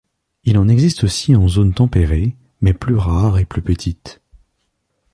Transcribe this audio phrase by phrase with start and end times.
[0.45, 4.19] Il en existe aussi en zone tempérée, mais plus rares et plus petites.